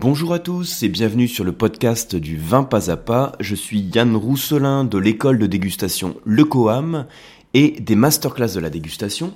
[0.00, 3.32] Bonjour à tous et bienvenue sur le podcast du vin pas à pas.
[3.38, 7.04] Je suis Yann Rousselin de l'école de dégustation Le Coam
[7.52, 9.34] et des masterclass de la dégustation.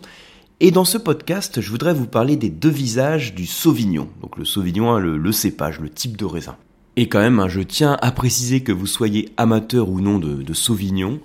[0.60, 4.08] Et dans ce podcast, je voudrais vous parler des deux visages du Sauvignon.
[4.22, 6.56] Donc le Sauvignon, hein, le, cépage, le type de raisin.
[6.96, 10.42] Et quand même, hein, je tiens à préciser que vous soyez amateur ou non de,
[10.42, 11.20] de Sauvignon.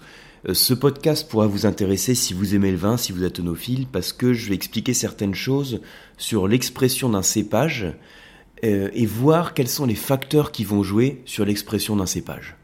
[0.49, 3.87] Euh, ce podcast pourra vous intéresser si vous aimez le vin, si vous êtes onophile,
[3.89, 5.79] parce que je vais expliquer certaines choses
[6.17, 7.93] sur l'expression d'un cépage
[8.63, 12.55] euh, et voir quels sont les facteurs qui vont jouer sur l'expression d'un cépage.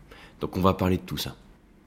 [0.41, 1.36] Donc on va parler de tout ça.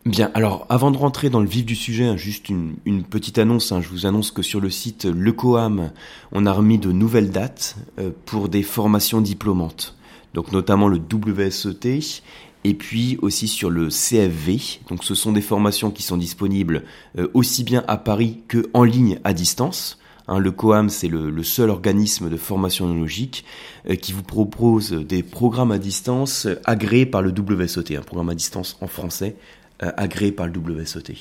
[0.06, 2.76] Bien, alors avant de rentrer dans le vif du sujet, hein, juste une,
[3.10, 3.72] petite annonce.
[3.72, 3.82] Hein.
[3.82, 5.90] je vous annonce que sur le site Lecoam,
[6.32, 9.96] on a remis de nouvelles dates euh, pour des formations diplômantes.
[10.34, 12.22] Donc notamment le WSET
[12.64, 14.80] et puis aussi sur le CFV.
[14.88, 16.84] Donc ce sont des formations qui sont disponibles
[17.18, 19.97] euh, aussi bien à Paris que en ligne à distance.
[20.28, 23.44] Hein, le COAM, c'est le, seul organisme de formation œnologique
[23.88, 28.34] euh, qui vous propose des programmes à distance agréés par le WSOT, un programme à
[28.34, 29.36] distance en français
[29.82, 31.14] euh, agréé par le WSOT.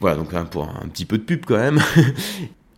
[0.00, 1.80] Voilà, donc hein, pour un, petit peu de pub quand même.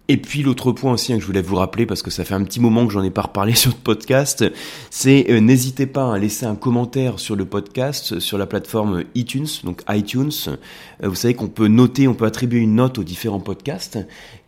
[0.08, 2.34] Et puis l'autre point aussi hein, que je voulais vous rappeler parce que ça fait
[2.34, 4.44] un petit moment que j'en ai pas reparlé sur le podcast,
[4.91, 9.48] c'est euh, n'hésitez pas à laisser un commentaire sur le podcast sur la plateforme iTunes,
[9.64, 10.32] donc iTunes.
[10.48, 13.98] Euh, vous savez qu'on peut noter, on peut attribuer une note aux différents podcasts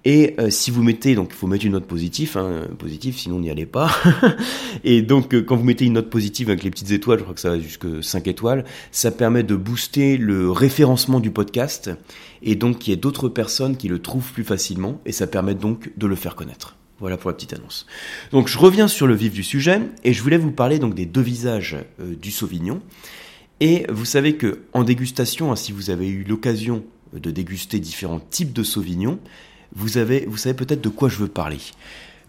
[0.09, 3.41] et euh, si vous mettez, donc il faut mettre une note positive, hein, positive, sinon
[3.41, 3.91] n'y allez pas.
[4.85, 7.35] et donc euh, quand vous mettez une note positive avec les petites étoiles, je crois
[7.35, 11.91] que ça va jusque 5 étoiles, ça permet de booster le référencement du podcast
[12.41, 15.57] et donc qu'il y ait d'autres personnes qui le trouvent plus facilement et ça permet
[15.57, 16.77] donc de le faire connaître.
[17.01, 17.85] Voilà pour la petite annonce.
[18.31, 21.07] Donc je reviens sur le vif du sujet et je voulais vous parler donc des
[21.07, 22.81] deux visages euh, du Sauvignon.
[23.59, 28.21] Et vous savez que en dégustation, hein, si vous avez eu l'occasion de déguster différents
[28.21, 29.19] types de Sauvignon,
[29.77, 31.59] vous, avez, vous savez peut-être de quoi je veux parler.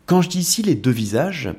[0.06, 1.50] Quand je dis ici les deux visages,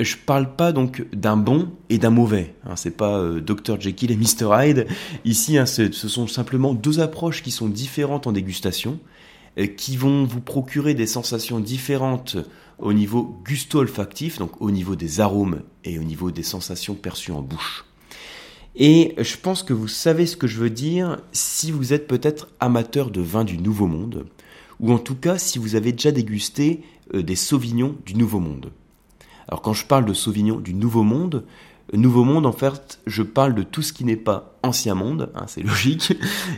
[0.00, 2.54] je parle pas donc d'un bon et d'un mauvais.
[2.64, 4.86] Hein, c'est pas euh, Dr Jekyll et Mr Hyde.
[5.24, 8.98] Ici, hein, ce, sont simplement deux approches qui sont différentes en dégustation,
[9.58, 12.36] euh, qui vont vous procurer des sensations différentes
[12.78, 17.40] au niveau gusto-olfactif, donc au niveau des arômes et au niveau des sensations perçues en
[17.40, 17.84] bouche.
[18.74, 22.48] Et je pense que vous savez ce que je veux dire si vous êtes peut-être
[22.60, 24.26] amateur de vin du Nouveau Monde
[24.80, 26.82] ou en tout cas si vous avez déjà dégusté
[27.14, 28.72] euh, des sauvignons du Nouveau Monde.
[29.48, 31.44] Alors quand je parle de sauvignons du Nouveau Monde,
[31.94, 35.30] euh, Nouveau Monde, en fait, je parle de tout ce qui n'est pas ancien monde,
[35.36, 36.14] hein, c'est logique,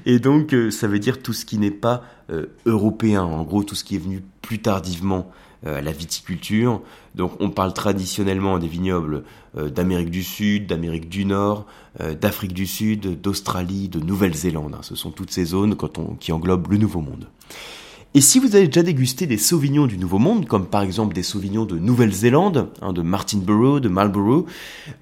[0.06, 2.02] et donc euh, ça veut dire tout ce qui n'est pas
[2.66, 5.30] européen, en gros tout ce qui est venu plus tardivement
[5.64, 6.82] à la viticulture.
[7.14, 9.24] Donc on parle traditionnellement des vignobles
[9.54, 11.64] d'Amérique du Sud, d'Amérique du Nord,
[12.20, 14.74] d'Afrique du Sud, d'Australie, de Nouvelle-Zélande.
[14.74, 14.82] Hein.
[14.82, 15.74] Ce sont toutes ces zones
[16.20, 17.28] qui englobent le Nouveau Monde.
[18.18, 21.22] Et si vous avez déjà dégusté des sauvignons du Nouveau Monde, comme par exemple des
[21.22, 24.44] sauvignons de Nouvelle-Zélande, de Martinborough, de Marlborough,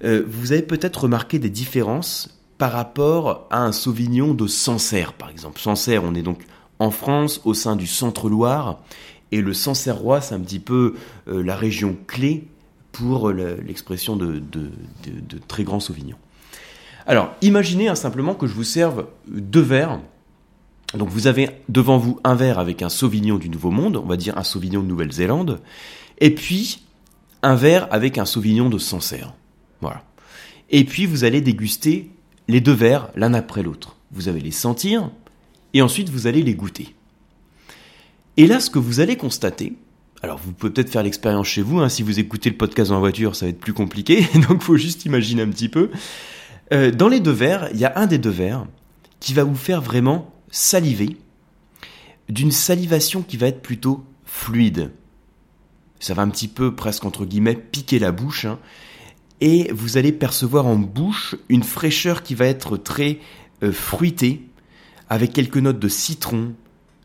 [0.03, 5.31] euh, vous avez peut-être remarqué des différences par rapport à un sauvignon de Sancerre, par
[5.31, 5.59] exemple.
[5.59, 6.43] Sancerre, on est donc
[6.77, 8.83] en France, au sein du Centre-Loire,
[9.31, 10.93] et le Sancerrois, c'est un petit peu
[11.27, 12.45] euh, la région clé
[12.91, 14.43] pour l'expression de,
[15.47, 16.17] très grands sauvignons.
[17.07, 20.01] Alors, imaginez hein, simplement que je vous serve deux verres
[20.93, 24.17] donc vous avez devant vous un verre avec un Sauvignon du Nouveau Monde, on va
[24.17, 25.59] dire un Sauvignon de Nouvelle-Zélande,
[26.19, 26.81] et puis
[27.43, 29.33] un verre avec un Sauvignon de Sancerre.
[29.81, 30.03] Voilà.
[30.69, 32.11] Et puis vous allez déguster
[32.47, 33.97] les deux verres l'un après l'autre.
[34.11, 35.11] Vous allez les sentir
[35.73, 36.95] et ensuite vous allez les goûter.
[38.37, 39.73] Et là, ce que vous allez constater,
[40.21, 42.99] alors vous pouvez peut-être faire l'expérience chez vous, hein, si vous écoutez le podcast en
[42.99, 45.89] voiture, ça va être plus compliqué, donc faut juste imaginer un petit peu.
[46.71, 48.65] Euh, dans les deux verres, il y a un des deux verres
[49.19, 51.17] qui va vous faire vraiment saliver,
[52.29, 54.91] d'une salivation qui va être plutôt fluide.
[55.99, 58.59] Ça va un petit peu, presque entre guillemets, piquer la bouche, hein.
[59.41, 63.19] et vous allez percevoir en bouche une fraîcheur qui va être très
[63.63, 64.43] euh, fruitée,
[65.09, 66.53] avec quelques notes de citron,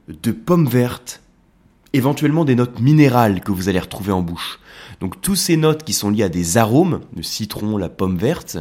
[0.08, 1.22] de pommes vertes,
[1.92, 4.58] éventuellement des notes minérales que vous allez retrouver en bouche.
[5.00, 8.58] Donc tous ces notes qui sont liées à des arômes, le citron, la pomme verte,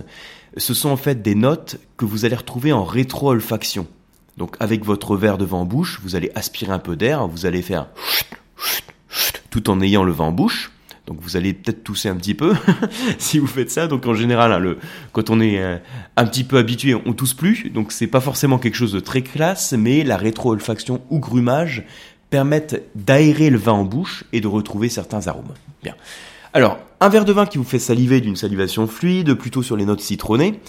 [0.58, 3.88] ce sont en fait des notes que vous allez retrouver en rétro-olfaction.
[4.38, 7.46] Donc avec votre verre de vin en bouche, vous allez aspirer un peu d'air, vous
[7.46, 7.88] allez faire
[9.50, 10.72] tout en ayant le vin en bouche.
[11.08, 12.54] Donc vous allez peut-être tousser un petit peu
[13.18, 13.88] si vous faites ça.
[13.88, 14.76] Donc en général, hein,
[15.12, 15.78] quand on est euh,
[16.16, 17.70] un petit peu habitué, on tousse plus.
[17.70, 21.84] Donc c'est pas forcément quelque chose de très classe, mais la rétro-olfaction ou grumage
[22.30, 25.54] permettent d'aérer le vin en bouche et de retrouver certains arômes.
[25.84, 25.96] Bien.
[26.54, 29.86] Alors, un verre de vin qui vous fait saliver d'une salivation fluide, plutôt sur les
[29.86, 30.60] notes citronnées.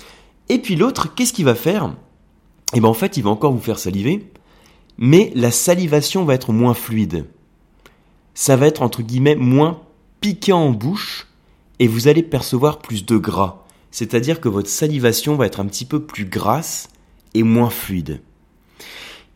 [0.49, 1.93] Et puis l'autre, qu'est-ce qu'il va faire?
[2.73, 4.31] Et eh ben en fait, il va encore vous faire saliver,
[4.97, 7.27] mais la salivation va être moins fluide.
[8.33, 9.83] Ça va être entre guillemets moins
[10.23, 11.27] piquant en bouche
[11.79, 15.85] et vous allez percevoir plus de gras, c'est-à-dire que votre salivation va être un petit
[15.85, 16.89] peu plus grasse
[17.35, 18.23] et moins fluide.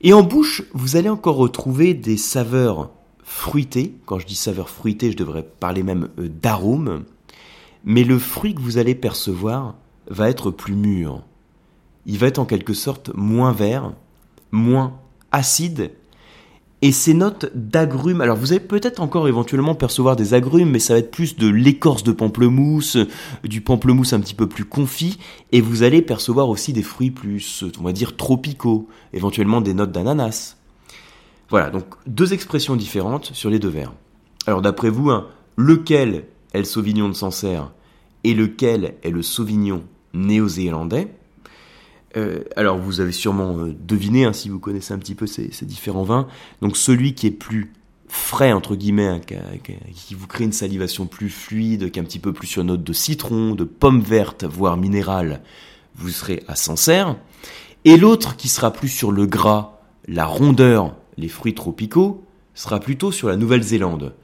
[0.01, 2.91] Et en bouche, vous allez encore retrouver des saveurs
[3.23, 3.95] fruitées.
[4.07, 7.05] Quand je dis saveurs fruitées, je devrais parler même euh, d'arômes.
[7.85, 9.75] Mais le fruit que vous allez percevoir
[10.09, 11.23] va être plus mûr.
[12.07, 13.93] Il va être en quelque sorte moins vert,
[14.53, 14.99] moins
[15.33, 15.91] acide
[16.83, 20.93] et ces notes d'agrumes, alors vous allez peut-être encore éventuellement percevoir des agrumes, mais ça
[20.93, 22.99] va être plus de l'écorce de pamplemousse,
[23.45, 25.19] du pamplemousse un petit peu plus confit,
[25.53, 29.91] et vous allez percevoir aussi des fruits plus, on va dire, tropicaux, éventuellement des notes
[29.91, 30.59] d'ananas.
[31.49, 33.95] Voilà, donc deux expressions différentes sur les deux verres.
[34.47, 35.27] Alors d'après vous, hein,
[35.57, 37.73] lequel est le Sauvignon de Sancerre
[38.23, 39.83] et lequel est le Sauvignon
[40.13, 41.09] néo-zélandais?
[42.17, 45.51] Euh, alors vous avez sûrement euh, deviné, hein, si vous connaissez un petit peu ces,
[45.63, 46.27] différents vins,
[46.63, 47.73] donc celui qui est plus
[48.09, 49.21] frais, entre guillemets, hein,
[49.95, 52.83] qui, vous crée une salivation plus fluide, qui est un petit peu plus sur note
[52.83, 55.43] de citron, de pomme verte, voire minérale,
[55.95, 57.17] vous serez à Sancerre.
[57.85, 62.25] Et l'autre qui sera plus sur le gras, la rondeur, les fruits tropicaux,
[62.55, 64.15] sera plutôt sur la Nouvelle-Zélande.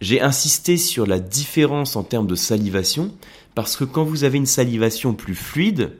[0.00, 3.14] J'ai insisté sur la différence en termes de salivation,
[3.54, 5.92] parce que quand vous avez une salivation plus fluide,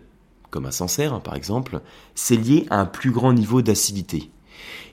[0.50, 1.80] comme à Sancerre hein, par exemple,
[2.14, 4.30] c'est lié à un plus grand niveau d'acidité.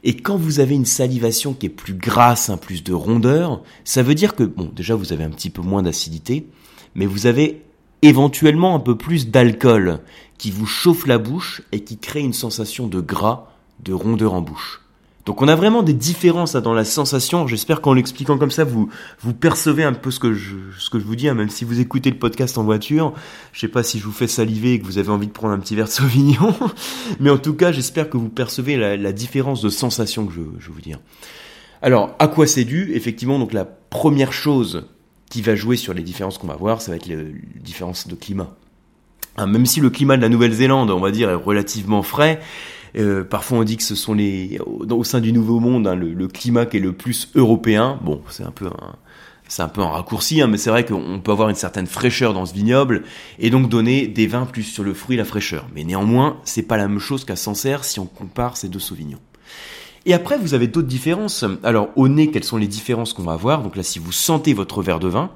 [0.04, 4.04] Et quand vous avez une salivation qui est plus grasse, un plus de rondeur, ça
[4.04, 6.48] veut dire que, bon, déjà vous avez un petit peu moins d'acidité,
[6.94, 7.64] mais vous avez
[8.02, 10.00] éventuellement un peu plus d'alcool
[10.38, 13.52] qui vous chauffe la bouche et qui crée une sensation de gras,
[13.84, 14.85] de rondeur en bouche.
[15.26, 17.48] Donc on a vraiment des différences dans la sensation.
[17.48, 18.90] J'espère qu'en l'expliquant comme ça, vous
[19.22, 21.28] vous percevez un peu ce que je ce que je vous dis.
[21.28, 21.34] Hein.
[21.34, 23.14] même si vous écoutez le podcast en voiture,
[23.52, 25.54] je sais pas si je vous fais saliver et que vous avez envie de prendre
[25.54, 26.54] un petit verre de Sauvignon,
[27.20, 30.70] mais en tout cas, j'espère que vous percevez la, différence de sensation que je, je
[30.70, 31.00] vous dire.
[31.82, 32.92] Alors, à quoi c'est dû?
[32.94, 34.88] Effectivement, donc la première chose
[35.30, 38.16] qui va jouer sur les différences qu'on va voir, ça va être les, différences de
[38.16, 38.56] climat.
[39.38, 42.40] Hein, même si le climat de la Nouvelle-Zélande, on va dire, est relativement frais,
[42.98, 46.28] euh, parfois on dit que ce sont les au, sein du Nouveau Monde hein, le,
[46.28, 48.00] climat qui est le plus européen.
[48.04, 48.96] Bon, c'est un peu un
[49.48, 52.34] c'est un peu un raccourci, hein, mais c'est vrai qu'on peut avoir une certaine fraîcheur
[52.34, 53.04] dans ce vignoble
[53.38, 55.68] et donc donner des vins plus sur le fruit, la fraîcheur.
[55.76, 59.20] Mais néanmoins, c'est pas la même chose qu'à Sancerre si on compare ces deux sauvignons.
[60.08, 61.46] Et après, vous avez d'autres différences.
[61.64, 63.64] Alors, au nez, quelles sont les différences qu'on va avoir?
[63.64, 65.32] Donc là, si vous sentez votre verre de vin,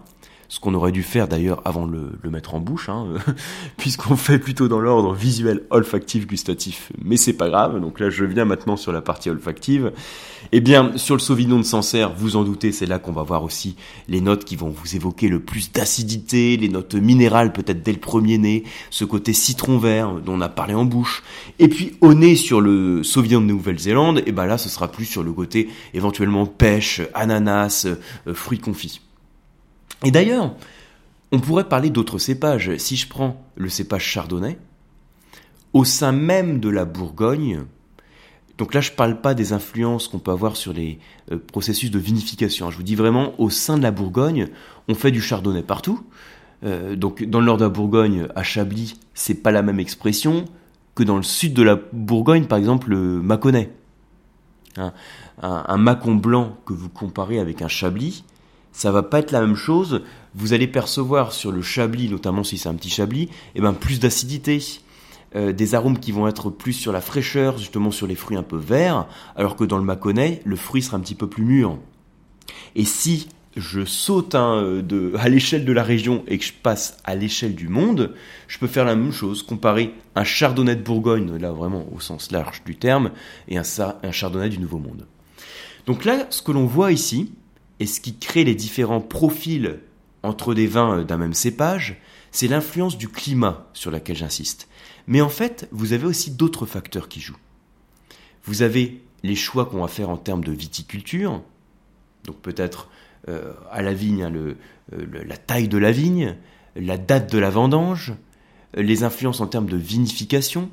[0.50, 3.06] ce qu'on aurait dû faire d'ailleurs avant de le, mettre en bouche, hein,
[3.78, 6.92] puisqu'on fait plutôt dans l'ordre visuel, olfactif, gustatif.
[7.04, 9.94] Mais c'est pas grave, donc là je viens maintenant sur la partie olfactive.
[10.51, 13.44] Eh bien, sur le Sauvignon de Sancerre, vous en doutez, c'est là qu'on va voir
[13.44, 13.75] aussi
[14.07, 18.00] les notes qui vont vous évoquer le plus d'acidité, les notes minérales peut-être dès le
[18.00, 21.22] premier nez, ce côté citron vert dont on a parlé en bouche.
[21.60, 24.88] Et puis au nez sur le Sauvignon de Nouvelle-Zélande, et eh ben là ce sera
[24.92, 29.02] plus sur le côté éventuellement pêche, ananas, euh, fruits confits.
[30.04, 30.56] Et d'ailleurs,
[31.31, 32.75] on pourrait parler d'autres cépages.
[32.78, 34.57] Si je prends le cépage chardonnay,
[35.74, 37.66] au sein même de la Bourgogne,
[38.57, 41.00] donc là je ne parle pas des influences qu'on peut avoir sur les
[41.31, 42.72] euh, processus de vinification.
[42.72, 44.48] Je vous dis vraiment, au sein de la Bourgogne,
[44.88, 46.04] on fait du chardonnay partout.
[46.63, 50.45] Euh, donc dans le nord de la Bourgogne, à Chablis, c'est pas la même expression
[50.95, 53.72] que dans le sud de la Bourgogne, par exemple le Mâconnais.
[54.75, 54.94] Hein,
[55.42, 58.24] un, un Mâcon blanc que vous comparez avec un Chablis,
[58.71, 60.04] ça va pas être la même chose.
[60.36, 64.00] Vous allez percevoir sur le chablis, notamment si c'est un petit chablis, eh ben plus
[64.00, 64.61] d'acidité,
[65.35, 68.44] euh, des arômes qui vont être plus sur la fraîcheur, justement sur les fruits un
[68.44, 71.78] peu verts, alors que dans le Mâconnais, le fruit sera un petit peu plus mûr.
[72.76, 76.97] Et si je saute hein, de, à l'échelle de la région et que je passe
[77.04, 78.14] à l'échelle du monde,
[78.47, 82.31] je peux faire la même chose, comparer un chardonnay de Bourgogne, là vraiment au sens
[82.31, 83.11] large du terme,
[83.47, 85.06] et un chardonnay du Nouveau Monde.
[85.85, 87.31] Donc là, ce que l'on voit ici,
[87.80, 89.80] et ce qui crée les différents profils
[90.24, 94.68] entre des vins d'un même cépage, c'est l'influence du climat sur laquelle j'insiste.
[95.07, 97.38] Mais en fait, vous avez aussi d'autres facteurs qui jouent.
[98.44, 101.42] Vous avez les choix qu'on va faire en termes de viticulture,
[102.26, 102.90] donc peut-être
[103.28, 104.56] euh, à la vigne, hein, euh,
[105.26, 106.36] la taille de la vigne,
[106.76, 108.14] la date de la vendange,
[108.76, 110.69] les influences en termes de vinification,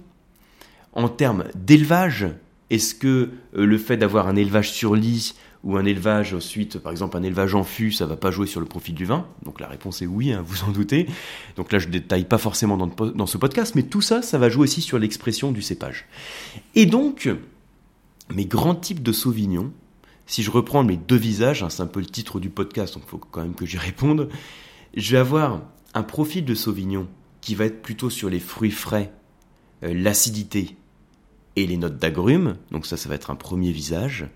[0.92, 2.26] en termes d'élevage,
[2.70, 5.34] est-ce que euh, le fait d'avoir un élevage sur lit
[5.66, 8.61] ou un élevage ensuite, par exemple un élevage en fût, ça va pas jouer sur
[8.61, 11.08] le profil du vin Donc la réponse est oui, hein, vous en doutez.
[11.56, 14.49] Donc là je détaille pas forcément dans, dans ce podcast, mais tout ça, ça va
[14.49, 16.06] jouer aussi sur l'expression du cépage.
[16.76, 17.28] Et donc,
[18.32, 19.73] mes grands types de Sauvignon,
[20.26, 23.02] si je reprends mes deux visages, hein, c'est un peu le titre du podcast, donc
[23.04, 24.28] il faut quand même que j'y réponde,
[24.94, 25.62] je vais avoir
[25.94, 27.08] un profil de Sauvignon
[27.40, 29.12] qui va être plutôt sur les fruits frais,
[29.82, 30.76] euh, l'acidité
[31.56, 34.28] et les notes d'agrumes, donc ça ça va être un premier visage.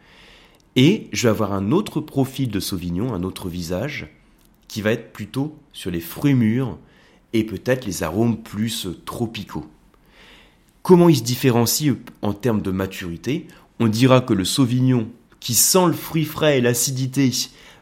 [0.77, 4.09] Et je vais avoir un autre profil de Sauvignon, un autre visage,
[4.69, 6.79] qui va être plutôt sur les fruits mûrs
[7.33, 9.67] et peut-être les arômes plus tropicaux.
[10.83, 13.47] Comment il se différencie en termes de maturité?
[13.81, 15.09] On dira que le Sauvignon,
[15.41, 17.31] qui sent le fruit frais et l'acidité,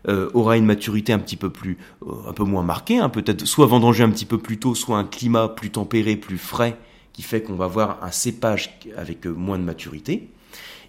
[0.09, 1.77] euh, aura une maturité un peu plus,
[2.07, 4.97] euh, un peu moins marquée, hein, peut-être soit vendangé un petit peu plus tôt, soit
[4.97, 6.79] un climat plus tempéré, plus frais,
[7.13, 10.29] qui fait qu'on va avoir un cépage avec euh, moins de maturité.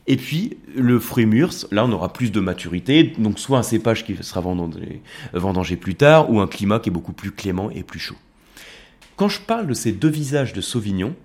[0.10, 4.04] Et puis le fruit mûr, là on aura plus de maturité, donc soit un cépage
[4.04, 8.00] qui sera vendangé, plus tard, ou un climat qui est beaucoup plus clément et plus
[8.00, 8.18] chaud.
[9.16, 11.16] Quand je parle de ces deux visages de Sauvignon,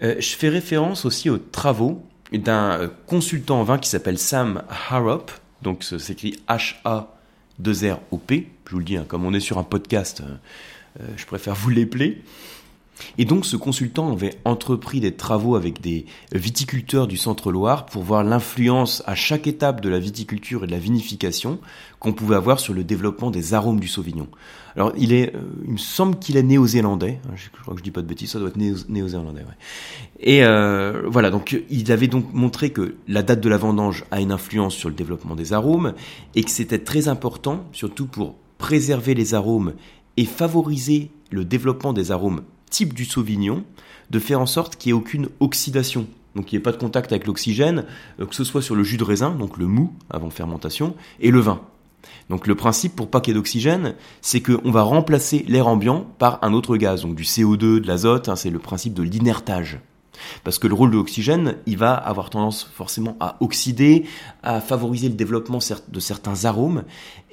[0.00, 5.32] je fais référence aussi aux travaux d'un consultant en vin qui s'appelle Sam Harrop,
[5.62, 8.48] donc ça s'écrit H-A-2-R-O-P.
[8.66, 10.36] Je vous le dis, hein, comme on est sur un podcast, euh,
[11.00, 12.22] euh, je préfère vous l'épeler.
[13.18, 18.24] Et donc ce consultant avait entrepris des travaux avec des viticulteurs du Centre-Loire pour voir
[18.24, 21.58] l'influence à chaque étape de la viticulture et de la vinification
[21.98, 24.28] qu'on pouvait avoir sur le développement des arômes du Sauvignon.
[24.76, 25.28] Alors il euh,
[25.66, 28.38] me semble qu'il est néo-zélandais, hein, je crois que je dis pas de bêtises, ça
[28.38, 29.42] doit être néo-zélandais.
[30.20, 34.20] Et euh, voilà, donc il avait donc montré que la date de la vendange a
[34.20, 35.94] une influence sur le développement des arômes
[36.34, 39.74] et que c'était très important, surtout pour préserver les arômes
[40.16, 43.64] et favoriser le développement des arômes type du Sauvignon,
[44.10, 46.06] de faire en sorte qu'il n'y ait aucune oxydation.
[46.34, 47.84] Donc qu'il n'y ait pas de contact avec l'oxygène,
[48.20, 51.30] euh, que ce soit sur le jus de raisin, donc le mou avant fermentation, et
[51.30, 51.60] le vin.
[52.28, 56.06] Donc le principe pour pas qu'il y ait d'oxygène, c'est qu'on va remplacer l'air ambiant
[56.18, 59.80] par un autre gaz, donc du CO2, de l'azote, hein, c'est le principe de l'inertage.
[60.44, 64.04] Parce que le rôle de l'oxygène, il va avoir tendance forcément à oxyder,
[64.42, 65.58] à favoriser le développement
[65.88, 66.84] de certains arômes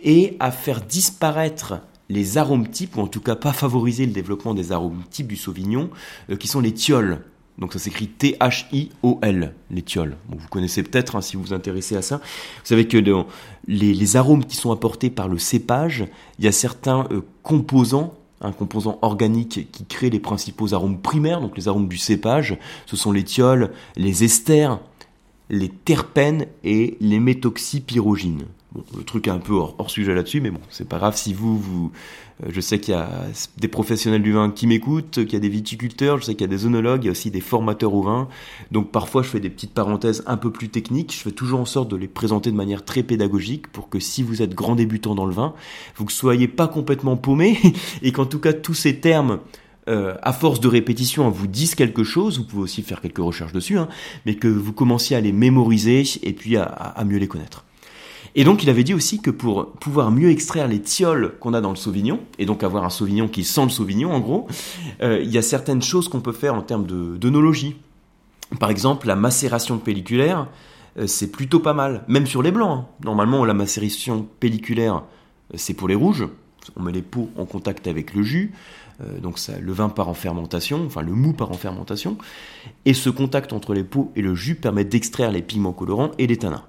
[0.02, 1.76] et à faire disparaître
[2.10, 5.36] les arômes types, ou en tout cas pas favoriser le développement des arômes types du
[5.36, 5.90] Sauvignon,
[6.30, 7.20] euh, qui sont les thiols.
[7.58, 10.16] Donc ça s'écrit T-H-I-O-L, les thiols.
[10.30, 12.18] vous connaissez peut-être hein, si vous vous intéressez à ça.
[12.18, 12.98] Vous savez que
[13.68, 16.06] les, arômes qui sont apportés par le cépage,
[16.38, 21.42] il y a certains euh, composants un composant organique qui crée les principaux arômes primaires,
[21.42, 24.80] donc les arômes du cépage, ce sont les thiols, les esters,
[25.50, 27.20] les terpènes et les
[28.96, 31.92] le truc est un peu hors, sujet là-dessus, mais bon, c'est pas grave si vous,
[32.44, 33.10] euh, je sais qu'il y a
[33.58, 36.50] des professionnels du vin qui m'écoutent, qu'il y a des viticulteurs, je sais qu'il y
[36.50, 38.28] a des œnologues, il y a aussi des formateurs au vin.
[38.72, 41.66] Donc parfois je fais des petites parenthèses un peu plus techniques, je fais toujours en
[41.66, 45.16] sorte de les présenter de manière très pédagogique pour que si vous êtes grand débutant
[45.16, 45.54] dans le vin,
[45.96, 47.58] vous ne soyez pas complètement paumé
[48.02, 49.40] et qu'en tout cas tous ces termes
[49.88, 53.54] euh, à force de répétition, vous disent quelque chose, vous pouvez aussi faire quelques recherches
[53.54, 53.88] dessus, hein,
[54.26, 57.64] mais que vous commenciez à les mémoriser et puis à mieux les connaître.
[58.40, 61.60] Et donc il avait dit aussi que pour pouvoir mieux extraire les tioles qu'on a
[61.60, 64.48] dans le Sauvignon, et donc avoir un Sauvignon qui sent le Sauvignon en gros,
[65.02, 66.86] euh, il y a certaines choses qu'on peut faire en termes
[67.18, 67.76] d'onologie.
[68.60, 70.48] Par exemple, la macération pelliculaire,
[71.00, 72.82] euh, c'est plutôt pas mal, même sur les blancs.
[72.84, 72.88] Hein.
[73.04, 74.98] Normalement, la macération pelliculaire,
[75.52, 76.28] euh, c'est pour les rouges.
[76.76, 78.54] On met les peaux en contact avec le jus.
[79.02, 82.18] Euh, donc ça, le vin part en fermentation, enfin le mou part en fermentation,
[82.86, 86.28] et ce contact entre les peaux et le jus permet d'extraire les pigments colorants et
[86.28, 86.64] les tanins.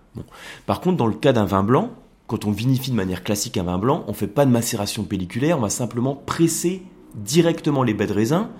[0.66, 1.90] Par contre, dans le cas d'un vin blanc,
[2.26, 5.04] quand on vinifie de manière classique un vin blanc, on ne fait pas de macération
[5.04, 6.82] pelliculaire, on va simplement presser
[7.14, 8.50] directement les baies de raisin,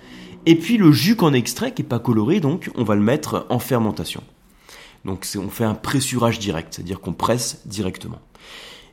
[0.47, 3.47] et puis le jus qu'on extrait, qui n'est pas coloré, donc on va le mettre
[3.51, 4.23] en fermentation.
[5.05, 8.21] Donc on fait un pressurage direct, c'est-à-dire qu'on presse directement.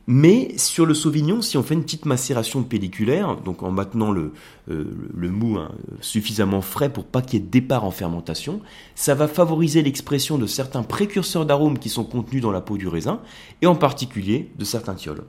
[0.08, 4.32] Mais sur le Sauvignon, si on fait une petite macération pelliculaire, donc en maintenant le,
[4.70, 8.60] euh, le mou hein, suffisamment frais pour pas qu'il y ait de départ en fermentation,
[8.94, 12.86] ça va favoriser l'expression de certains précurseurs d'arômes qui sont contenus dans la peau du
[12.86, 13.20] raisin,
[13.62, 15.24] et en particulier de certains thiols.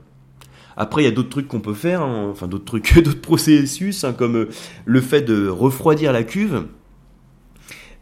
[0.76, 4.04] Après, il y a d'autres trucs qu'on peut faire, hein, enfin d'autres trucs, d'autres processus,
[4.04, 4.48] hein, comme euh,
[4.84, 6.66] le fait de refroidir la cuve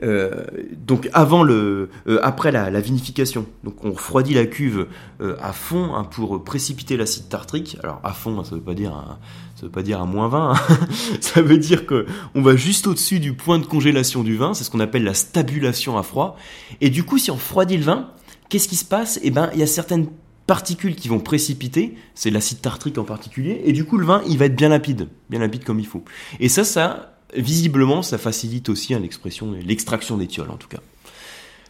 [0.03, 4.87] donc avant le, euh, après la, vinification, donc on refroidit la cuve
[5.21, 7.79] euh, à fond hein, pour précipiter l'acide tartrique.
[7.83, 9.19] Alors à fond, ça veut pas dire
[9.55, 10.53] ça veut pas dire à moins 20.
[10.53, 10.77] Hein.
[11.21, 14.55] ça veut dire que on va juste au-dessus du point de congélation du vin.
[14.55, 16.37] C'est ce qu'on appelle la stabulation à froid.
[16.81, 18.11] Et du coup, si on refroidit le vin,
[18.49, 19.19] qu'est-ce qui se passe?
[19.23, 20.09] Eh ben, il y a certaines
[20.47, 24.39] particules qui vont précipiter, c'est l'acide tartrique en particulier, et du coup le vin il
[24.39, 26.05] va être bien lapide, bien lapide comme il faut.
[26.39, 30.81] Et ça, ça visiblement, ça facilite aussi hein, l'expression, l'extraction en tout cas.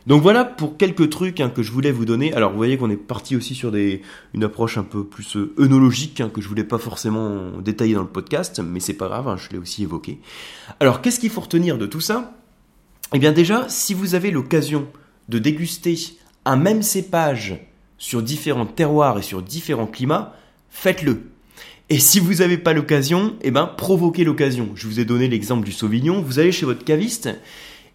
[0.06, 2.32] Donc voilà pour quelques trucs hein, que je voulais vous donner.
[2.32, 6.20] Alors vous voyez qu'on est parti aussi sur une approche un peu plus euh, œnologique
[6.20, 9.50] hein, que je voulais pas forcément détailler dans le podcast, mais c'est pas grave, je
[9.50, 10.20] l'ai aussi évoqué.
[10.78, 12.34] Alors qu'est-ce qu'il faut retenir de tout ça?
[13.14, 14.86] Eh bien déjà, si vous avez l'occasion
[15.28, 15.96] de déguster
[16.44, 17.58] un même cépage
[17.98, 20.36] sur différents terroirs et sur différents climats,
[20.70, 21.22] faites-le.
[21.88, 24.70] Et si vous n'avez pas l'occasion, eh ben, provoquez l'occasion.
[24.74, 26.20] Je vous ai donné l'exemple du Sauvignon.
[26.20, 27.28] Vous allez chez votre caviste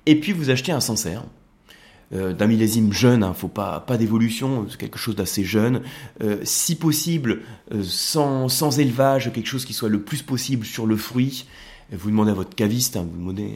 [0.06, 1.24] et puis vous achetez un Sancerre.
[2.14, 5.82] euh, d'un millésime jeune, hein, faut pas pas d'évolution, quelque chose d'assez jeune.
[6.22, 7.42] Euh, si possible,
[7.74, 11.46] euh, sans, sans élevage, quelque chose qui soit le plus possible sur le fruit.
[11.94, 13.56] Vous demandez à votre caviste, hein, vous demandez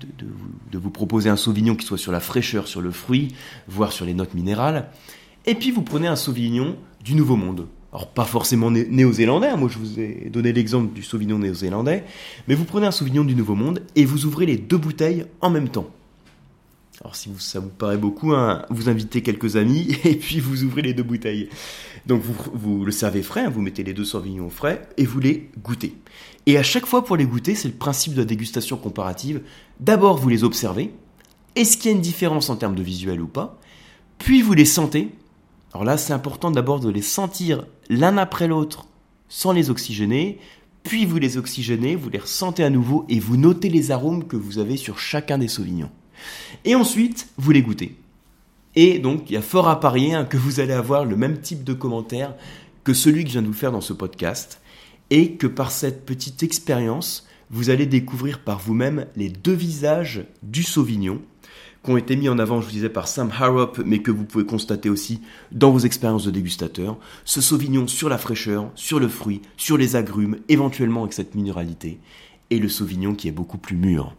[0.00, 0.30] de, de,
[0.70, 3.34] de, vous proposer un sauvignon qui soit sur la fraîcheur, sur le fruit,
[3.68, 4.90] voire sur les notes minérales.
[5.46, 7.68] Et puis vous prenez un sauvignon du Nouveau Monde.
[7.92, 12.04] Alors pas forcément néo-zélandais, hein, moi je vous ai donné l'exemple du sauvignon néo-zélandais,
[12.46, 15.50] mais vous prenez un sauvignon du Nouveau Monde et vous ouvrez les deux bouteilles en
[15.50, 15.88] même temps.
[17.02, 20.82] Alors si ça vous paraît beaucoup, hein, vous invitez quelques amis et puis vous ouvrez
[20.82, 21.48] les deux bouteilles.
[22.06, 25.50] Donc vous, le servez frais, hein, vous mettez les deux sauvignons frais et vous les
[25.62, 25.94] goûtez.
[26.46, 29.40] Et à chaque fois pour les goûter, c'est le principe de la dégustation comparative.
[29.80, 30.92] D'abord vous les observez,
[31.56, 33.58] est-ce qu'il y a une différence en termes de visuel ou pas?
[34.18, 35.08] Puis vous les sentez.
[35.72, 38.86] Alors là c'est important d'abord de les sentir l'un après l'autre
[39.28, 40.38] sans les oxygéner,
[40.82, 44.36] puis vous les oxygénez, vous les ressentez à nouveau et vous notez les arômes que
[44.36, 45.90] vous avez sur chacun des sauvignons.
[46.64, 47.96] Et ensuite, vous les goûtez.
[48.74, 51.40] Et donc, il y a fort à parier hein, que vous allez avoir le même
[51.40, 52.34] type de commentaire
[52.84, 54.60] que celui que je viens de vous faire dans ce podcast,
[55.10, 60.62] et que par cette petite expérience, vous allez découvrir par vous-même les deux visages du
[60.62, 61.20] Sauvignon,
[61.84, 64.24] qui ont été mis en avant, je vous disais, par Sam Harrop, mais que vous
[64.24, 65.20] pouvez constater aussi
[65.52, 66.98] dans vos expériences de dégustateur.
[67.24, 71.98] Ce Sauvignon sur la fraîcheur, sur le fruit, sur les agrumes, éventuellement avec cette minéralité,
[72.50, 74.14] et le Sauvignon qui est beaucoup plus mûr.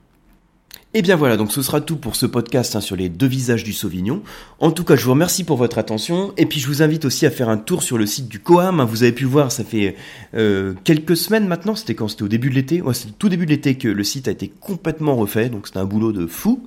[0.93, 3.27] Et eh bien voilà, donc ce sera tout pour ce podcast hein, sur les deux
[3.27, 4.23] visages du Sauvignon.
[4.59, 7.25] En tout cas, je vous remercie pour votre attention et puis je vous invite aussi
[7.25, 8.81] à faire un tour sur le site du Coam.
[8.81, 8.83] Hein.
[8.83, 9.95] Vous avez pu voir, ça fait
[10.33, 12.09] euh, quelques semaines maintenant, c'était quand?
[12.09, 12.81] C'était au début de l'été?
[12.81, 15.79] Ouais, C'est tout début de l'été que le site a été complètement refait, donc c'était
[15.79, 16.61] un boulot de fou.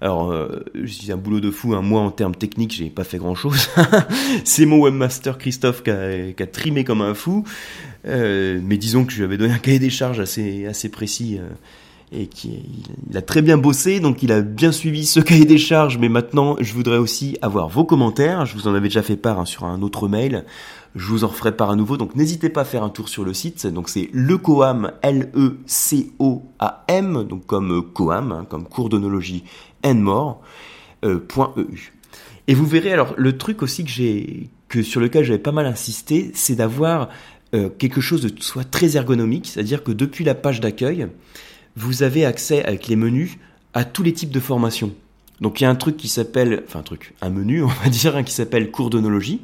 [0.00, 1.82] Alors, euh, dis un boulot de fou, hein.
[1.82, 3.68] moi en termes techniques, j'ai pas fait grand chose.
[4.44, 7.44] C'est mon webmaster Christophe qui a, trimé comme un fou.
[8.06, 11.38] Euh, mais disons que je lui avais donné un cahier des charges assez, assez précis.
[11.38, 11.48] Euh,
[12.12, 12.62] et qui
[13.08, 15.98] il a très bien bossé, donc il a bien suivi ce cahier des charges.
[15.98, 18.46] Mais maintenant, je voudrais aussi avoir vos commentaires.
[18.46, 20.44] Je vous en avais déjà fait part hein, sur un autre mail.
[20.96, 21.96] Je vous en referai part à nouveau.
[21.96, 23.66] Donc n'hésitez pas à faire un tour sur le site.
[23.66, 25.64] Donc c'est lecoam, L-E-C-O-A-M,
[27.24, 29.44] donc comme euh, coam, hein, comme cours d'onologie
[29.84, 30.40] and more,
[31.04, 31.20] euh,
[31.56, 31.92] .eu.
[32.48, 35.66] Et vous verrez alors le truc aussi que j'ai que sur lequel j'avais pas mal
[35.66, 37.08] insisté, c'est d'avoir
[37.54, 41.08] euh, quelque chose de soit très ergonomique, c'est-à-dire que depuis la page d'accueil,
[41.80, 43.38] vous avez accès avec les menus
[43.74, 44.92] à tous les types de formations.
[45.40, 47.88] Donc il y a un truc qui s'appelle, enfin un truc, un menu on va
[47.88, 49.40] dire, hein, qui s'appelle cours d'onologie.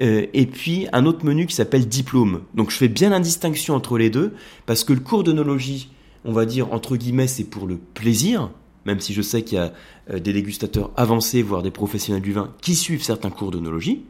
[0.00, 2.42] Euh, et puis un autre menu qui s'appelle diplôme.
[2.54, 5.90] Donc je fais bien la distinction entre les deux, parce que le cours d'onologie,
[6.24, 8.50] on va dire entre guillemets, c'est pour le plaisir,
[8.86, 9.72] même si je sais qu'il y a
[10.10, 14.04] euh, des dégustateurs avancés, voire des professionnels du vin, qui suivent certains cours d'onologie.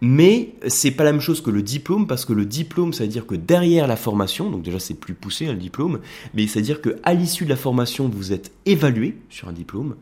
[0.00, 3.10] Mais c'est pas la même chose que le diplôme parce que le diplôme, ça veut
[3.10, 6.00] dire que derrière la formation, donc déjà c'est plus poussé le diplôme,
[6.34, 9.52] mais ça veut dire que à l'issue de la formation, vous êtes évalué sur un
[9.52, 9.96] diplôme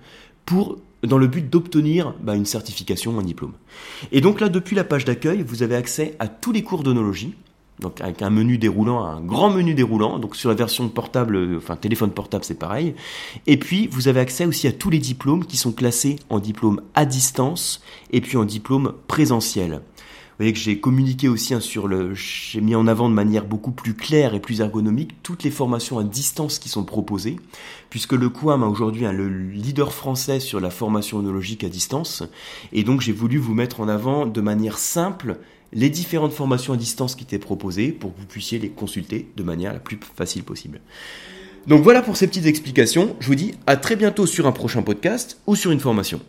[0.47, 3.53] pour dans le but d'obtenir bah, une certification, un diplôme.
[4.11, 7.35] Et donc là, depuis la page d'accueil, vous avez accès à tous les cours d'onologie,
[7.81, 10.19] donc avec un menu déroulant, un grand menu déroulant.
[10.19, 12.95] Donc sur la version portable, enfin téléphone portable, c'est pareil.
[13.47, 16.81] Et puis vous avez accès aussi à tous les diplômes qui sont classés en diplôme
[16.95, 19.81] à distance et puis en diplôme présentiel.
[20.39, 23.45] Vous voyez que j'ai communiqué aussi hein, sur le, j'ai mis en avant de manière
[23.45, 27.41] beaucoup plus claire et plus ergonomique toutes les formations à distance qui sont proposées,
[27.91, 32.23] puisque le QAM a aujourd'hui hein, le leader français sur la formation onologique à distance,
[32.73, 35.41] et donc j'ai voulu vous mettre en avant de manière simple
[35.73, 39.43] les différentes formations à distance qui étaient proposées pour que vous puissiez les consulter de
[39.43, 40.81] manière la plus facile possible.
[41.67, 43.17] Donc voilà pour ces petites explications.
[43.21, 46.21] Je vous dis à très bientôt sur un prochain podcast ou sur une formation.